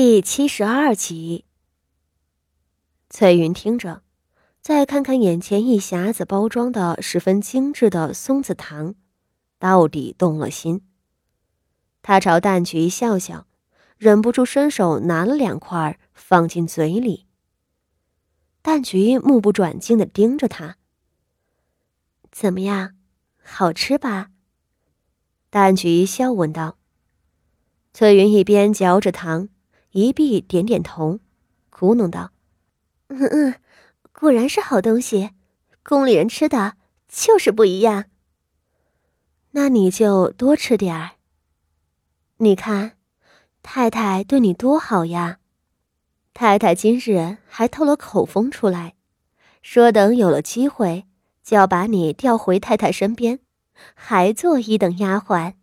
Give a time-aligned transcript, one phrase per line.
[0.00, 1.44] 第七十二集，
[3.10, 4.04] 翠云听着，
[4.60, 8.94] 再看看眼前一匣子包装的十分精致的松子糖，
[9.58, 10.86] 到底动了心。
[12.00, 13.48] 他朝蛋菊笑笑，
[13.96, 17.26] 忍不住伸手拿了两块放进嘴里。
[18.62, 20.76] 蛋菊目不转睛的盯着他，
[22.30, 22.94] 怎么样，
[23.42, 24.30] 好吃吧？
[25.50, 26.78] 蛋菊笑问道。
[27.92, 29.48] 翠云一边嚼着糖。
[29.92, 31.20] 一碧点点头，
[31.70, 32.30] 咕哝道
[33.08, 33.54] ：“嗯嗯，
[34.12, 35.30] 果然是好东西，
[35.82, 36.76] 宫里人吃的
[37.08, 38.04] 就是不一样。
[39.52, 41.12] 那你就多吃点儿。
[42.36, 42.98] 你看，
[43.62, 45.38] 太太对你多好呀！
[46.34, 48.94] 太太今日还透了口风出来，
[49.62, 51.06] 说等有了机会，
[51.42, 53.40] 就要把你调回太太身边，
[53.94, 55.54] 还做一等丫鬟。”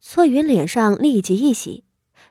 [0.00, 1.84] 翠云脸上立即一喜。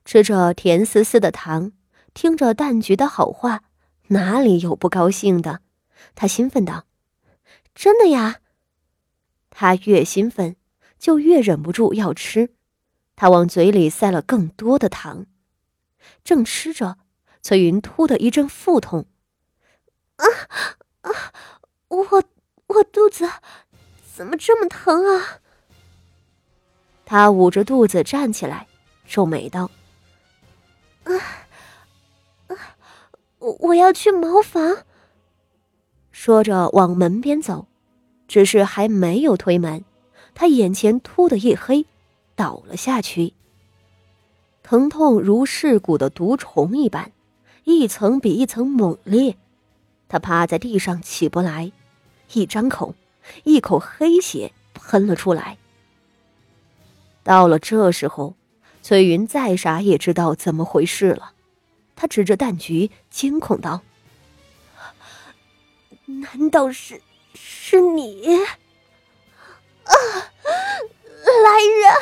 [0.04, 1.72] 吃着甜丝丝的糖，
[2.14, 3.64] 听着蛋菊的好话，
[4.08, 5.62] 哪里有不高兴的？
[6.16, 6.86] 他兴奋道
[7.76, 8.40] ：“真的呀！”
[9.52, 10.56] 他越兴奋，
[10.98, 12.54] 就越忍不住要吃。
[13.16, 15.28] 他往嘴里塞了更多的糖，
[16.24, 16.98] 正吃着，
[17.42, 19.06] 翠云突的一阵腹痛
[20.18, 20.26] ：“啊
[21.02, 21.34] 啊！
[21.90, 22.24] 我
[22.68, 23.30] 我肚子
[24.16, 25.42] 怎么这么疼啊？”
[27.06, 28.68] 他捂着肚子站起来，
[29.06, 29.70] 皱眉道。
[33.62, 34.78] 我要去茅房。
[36.12, 37.68] 说着往门边走，
[38.28, 39.84] 只是还没有推门，
[40.34, 41.86] 他眼前突的一黑，
[42.36, 43.34] 倒了下去。
[44.62, 47.12] 疼痛如噬骨的毒虫一般，
[47.64, 49.38] 一层比一层猛烈。
[50.08, 51.72] 他趴在地上起不来，
[52.34, 52.94] 一张口，
[53.44, 55.58] 一口黑血喷了出来。
[57.24, 58.36] 到了这时候。
[58.84, 61.34] 翠云再傻也知道怎么回事了，
[61.96, 63.82] 他指着蛋菊惊恐道
[66.06, 67.02] ：“难道是
[67.36, 68.36] 是你？
[69.84, 69.92] 啊！
[71.44, 71.94] 来人，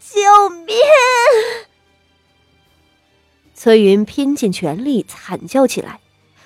[0.00, 0.76] 救命！”
[3.54, 6.00] 崔云拼尽全力惨叫起来，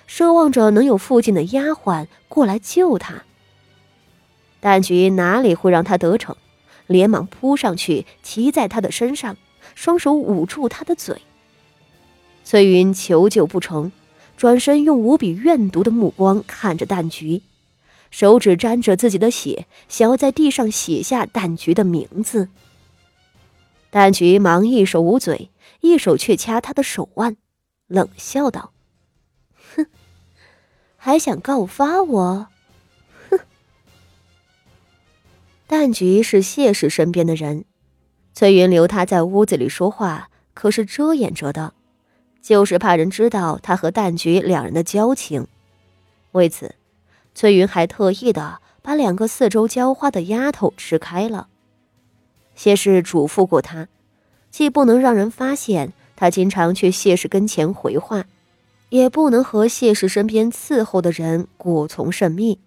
[0.08, 3.22] 奢望着能有附近的丫鬟过来救他。
[4.60, 6.36] 蛋菊哪里会让他得逞？
[6.86, 9.36] 连忙扑上去，骑在他的身上，
[9.74, 11.22] 双手捂住他的嘴。
[12.44, 13.90] 崔云求救不成，
[14.36, 17.42] 转身用无比怨毒的目光看着蛋菊，
[18.10, 22.48] 手指沾着自己的血，想要在地上写下蛋菊的名字。
[23.90, 25.50] 蛋菊忙一手捂嘴，
[25.80, 27.36] 一手却掐他的手腕，
[27.86, 28.72] 冷笑道
[29.76, 29.86] ：“哼，
[30.96, 32.48] 还想告发我？”
[33.30, 33.38] 哼
[35.66, 37.64] 蛋菊是谢氏身边的人，
[38.34, 41.72] 崔云留他在屋子里说话，可是遮掩着的，
[42.44, 45.46] 就是怕人知道他和蛋菊两人的交情。
[46.32, 46.74] 为此，
[47.34, 51.48] 翠云还特意的把两个四周浇花的丫头支开了。
[52.54, 53.88] 谢氏嘱咐过他，
[54.50, 58.26] 既不能让人发现他经常去谢氏跟前回话，
[58.90, 62.58] 也不能和谢氏身边伺候的人果从甚密，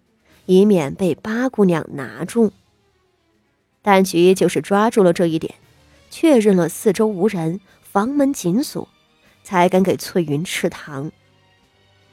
[0.47, 2.51] 以免被八姑娘拿住。
[3.83, 5.53] 蛋菊就是抓住了这一点，
[6.09, 8.87] 确认了四周无人，房门紧锁，
[9.47, 11.09] 才敢给翠云吃糖。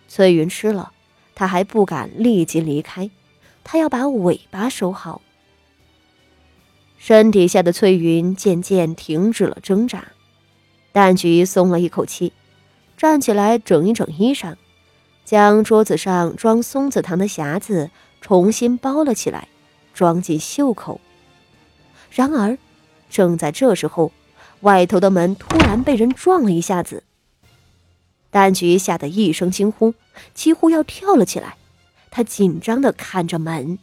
[0.06, 0.92] 翠云吃了，
[1.34, 3.10] 他还不敢立即离开，
[3.64, 5.20] 他要把尾巴收好。
[6.96, 10.12] 身底下的翠云渐渐停止了挣扎，
[10.92, 12.32] 蛋菊松了一口气，
[12.96, 14.54] 站起来整一整衣裳，
[15.24, 17.90] 将桌子上装松子糖的匣子
[18.20, 19.48] 重新包了起来，
[19.92, 21.00] 装进袖口。
[22.12, 22.56] 然而，
[23.10, 24.12] 正在这时候，
[24.60, 27.02] 外头的门突然被人撞了一下子。
[28.34, 29.94] 蛋菊吓得一声惊呼，
[30.34, 31.56] 几乎要跳了起来。
[32.10, 33.78] 他紧张的看着门，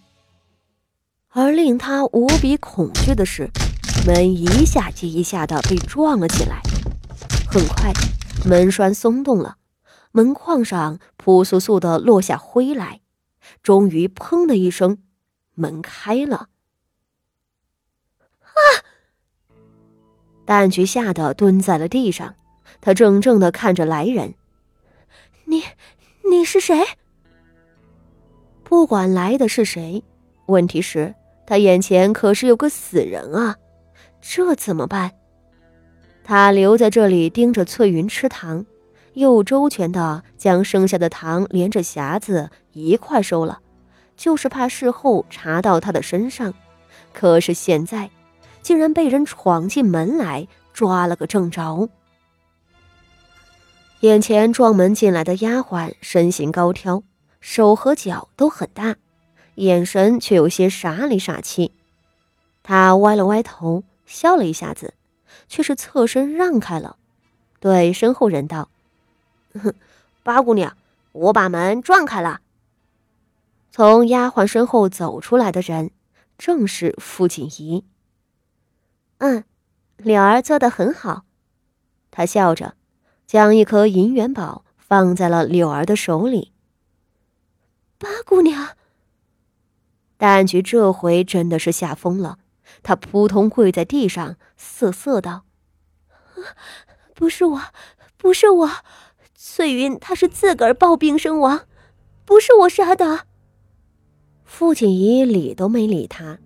[1.30, 3.50] 而令他无比恐惧的是，
[4.06, 6.62] 门一下接一下的被撞了起来。
[7.50, 7.94] 很快，
[8.46, 9.56] 门栓松动了，
[10.12, 13.00] 门框上扑簌簌的落下灰来。
[13.64, 14.98] 终于，砰的一声，
[15.56, 16.50] 门开了。
[18.42, 18.60] 啊！
[20.44, 22.36] 蛋菊吓得蹲在了地上，
[22.82, 24.34] 他怔怔的看着来人
[25.52, 25.64] ：“你，
[26.24, 26.82] 你是谁？”
[28.64, 30.02] 不管来的是谁，
[30.46, 31.14] 问题是，
[31.46, 33.58] 他眼前可是有个死人啊！
[34.22, 35.12] 这怎么办？
[36.24, 38.66] 他留在这里盯着翠云吃糖，
[39.14, 43.60] 又周全的将剩下的糖连着匣子一块收了，
[44.16, 46.54] 就是怕事后查到他的身上。
[47.12, 48.10] 可是现在……
[48.62, 51.90] 竟然被人闯进门来抓了个正着，
[54.02, 57.04] 眼前撞门进来的丫鬟身形高挑，
[57.40, 58.96] 手和脚都很大，
[59.56, 61.72] 眼神却有些傻里傻气。
[62.64, 64.96] 她歪了歪头，笑了一下子，
[65.48, 66.98] 却是侧身让开了，
[67.60, 68.70] 对身后人道
[69.54, 69.72] ：“哼
[70.24, 70.76] 八姑娘，
[71.12, 72.42] 我把门撞开了。”
[73.70, 75.92] 从丫鬟身后走出来的人，
[76.40, 77.86] 正是傅锦仪。
[79.20, 79.44] 嗯，
[79.98, 81.24] 柳儿做的很好，
[82.10, 82.74] 他笑着，
[83.32, 86.52] 将一颗银元宝放在了柳儿的手里。
[87.98, 88.76] 八姑娘，
[90.18, 92.40] 淡菊这回真的是吓疯了，
[92.84, 95.46] 她扑通跪在地上，瑟瑟道
[97.16, 97.62] ：“不是我，
[98.18, 98.70] 不是我，
[99.34, 101.62] 翠云她是自个儿抱病身亡，
[102.26, 103.28] 不是我杀的。”
[104.44, 106.40] 傅锦仪理都没理他，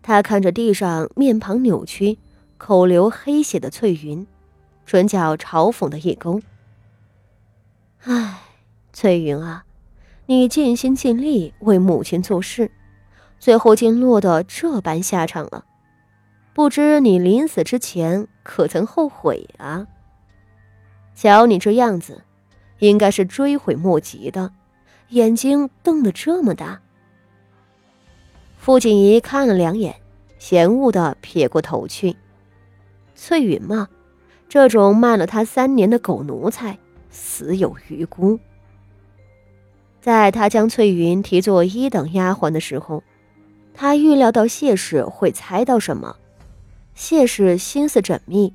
[0.00, 2.18] 他看着地上面庞扭曲、
[2.56, 4.26] 口流黑血的翠云，
[4.86, 6.40] 唇角嘲讽的一勾
[8.04, 8.38] ：“唉，
[8.92, 9.64] 翠云啊，
[10.26, 12.70] 你尽心尽力为母亲做事，
[13.40, 15.64] 最后竟落得这般下场了。
[16.54, 19.86] 不知你临死之前可曾后悔啊？
[21.14, 22.22] 瞧你这样子，
[22.78, 24.52] 应该是追悔莫及的，
[25.08, 26.80] 眼睛瞪得这么大。”
[28.56, 29.96] 傅锦仪看了两眼，
[30.38, 32.16] 嫌恶的撇过头去。
[33.14, 33.88] 翠云嘛，
[34.48, 36.78] 这种卖了他三年的狗奴才，
[37.10, 38.38] 死有余辜。
[40.00, 43.02] 在他将翠云提作一等丫鬟的时候，
[43.74, 46.16] 他预料到谢氏会猜到什么。
[46.94, 48.54] 谢氏心思缜密，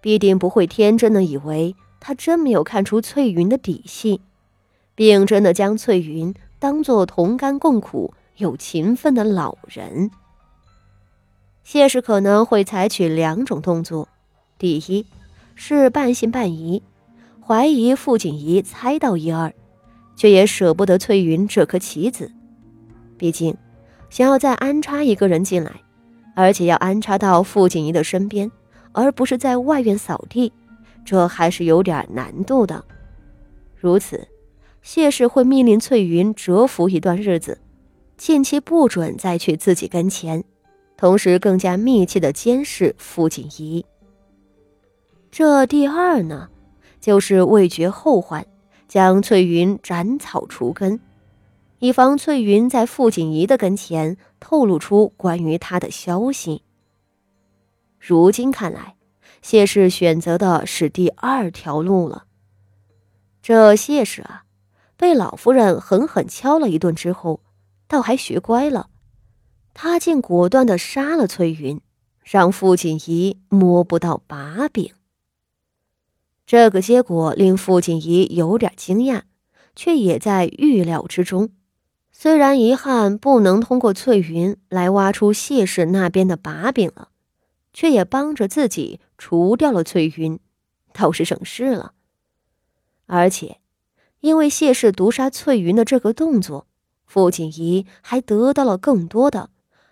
[0.00, 4.20] 必定不会天真的以为他真没有看出翠云的底细，
[4.94, 8.14] 并真的将翠云当做同甘共苦。
[8.36, 10.10] 有勤奋的老人，
[11.62, 14.08] 谢氏可能会采取两种动作：
[14.56, 15.04] 第一，
[15.62, 16.82] 是半信半疑，
[17.38, 19.52] 怀疑傅锦仪猜到一二，
[20.16, 22.32] 却也舍不得翠云这颗棋子。
[23.18, 23.54] 毕竟，
[24.08, 25.70] 想要再安插一个人进来，
[26.34, 28.50] 而且要安插到傅锦仪的身边，
[28.92, 30.50] 而不是在外院扫地，
[31.04, 32.82] 这还是有点难度的。
[33.76, 34.26] 如此，
[34.80, 37.58] 谢氏会命令翠云蛰伏一段日子。
[38.16, 40.42] 近期不准再去自己跟前，
[40.96, 43.84] 同时更加密切的监视傅锦仪。
[45.30, 46.48] 这第二呢，
[47.00, 48.46] 就是为绝后患，
[48.88, 51.00] 将翠云斩草除根，
[51.78, 56.62] 以防翠云在傅锦仪的跟前透露出关于他的消息。
[57.98, 58.96] 如今看来，
[59.40, 62.24] 谢氏选择的是第二条路了。
[63.40, 64.44] 这谢氏啊，
[64.96, 67.40] 被老夫人狠狠敲了一顿之后。
[67.88, 68.88] 倒还学乖了，
[69.74, 71.80] 他竟果断的杀了翠云，
[72.22, 74.92] 让傅锦仪摸不到把柄。
[76.50, 79.22] 这个结果令傅锦仪有点惊讶，
[79.76, 81.50] 却也在预料之中。
[82.10, 87.10] 虽然遗憾不能通过翠云来挖出谢氏那边的把柄了，
[87.72, 90.40] 却也帮着自己除掉了翠云，
[90.92, 91.92] 倒是省事了。
[93.06, 93.60] 而且，
[94.18, 96.66] 因为谢氏毒杀翠云的这个动作。
[97.06, 99.50] 傅锦仪还得到了更多的，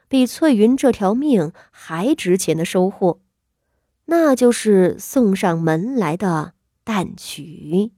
[0.09, 3.21] 比翠云这条命还值钱的收获，
[4.11, 7.98] 那就是送上门来的蛋曲。